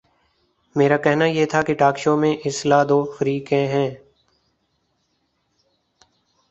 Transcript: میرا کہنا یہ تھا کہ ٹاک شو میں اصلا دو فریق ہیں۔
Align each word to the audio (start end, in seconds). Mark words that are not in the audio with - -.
میرا 0.75 0.97
کہنا 0.97 1.25
یہ 1.25 1.45
تھا 1.45 1.61
کہ 1.61 1.73
ٹاک 1.73 1.97
شو 1.97 2.15
میں 2.17 2.33
اصلا 2.45 2.83
دو 2.89 3.03
فریق 3.17 3.51
ہیں۔ 3.53 3.89